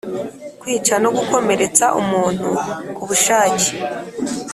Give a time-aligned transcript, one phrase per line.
[0.61, 2.47] Kwica no gukomeretsa umuntu
[2.95, 3.69] ku bushake